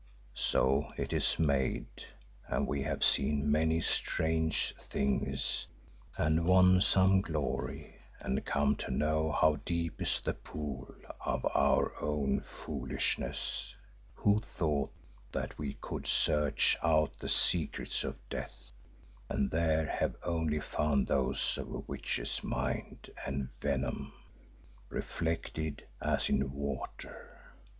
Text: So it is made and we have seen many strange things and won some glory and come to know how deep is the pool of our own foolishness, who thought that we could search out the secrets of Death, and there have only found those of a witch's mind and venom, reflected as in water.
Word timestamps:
So 0.33 0.91
it 0.97 1.13
is 1.13 1.37
made 1.37 2.05
and 2.47 2.65
we 2.65 2.81
have 2.81 3.03
seen 3.03 3.51
many 3.51 3.81
strange 3.81 4.73
things 4.89 5.67
and 6.17 6.43
won 6.43 6.81
some 6.81 7.21
glory 7.21 7.97
and 8.19 8.43
come 8.43 8.75
to 8.77 8.89
know 8.89 9.31
how 9.31 9.59
deep 9.63 10.01
is 10.01 10.19
the 10.19 10.33
pool 10.33 10.87
of 11.23 11.45
our 11.53 11.93
own 12.01 12.39
foolishness, 12.39 13.75
who 14.15 14.39
thought 14.39 14.91
that 15.31 15.55
we 15.59 15.75
could 15.75 16.07
search 16.07 16.75
out 16.81 17.19
the 17.19 17.29
secrets 17.29 18.03
of 18.03 18.17
Death, 18.27 18.71
and 19.29 19.51
there 19.51 19.85
have 19.85 20.15
only 20.23 20.59
found 20.59 21.05
those 21.05 21.59
of 21.59 21.71
a 21.71 21.77
witch's 21.77 22.43
mind 22.43 23.11
and 23.23 23.49
venom, 23.59 24.11
reflected 24.89 25.85
as 26.01 26.27
in 26.27 26.51
water. 26.51 27.53